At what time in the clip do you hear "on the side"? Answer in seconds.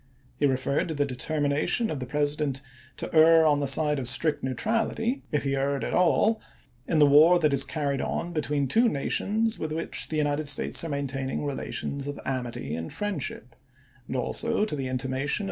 3.45-3.99